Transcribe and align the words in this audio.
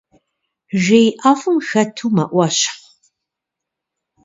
Жей 0.83 1.07
ӏэфӏым 1.19 1.57
хэту 1.67 2.09
мэӏуэщхъу. 2.15 2.83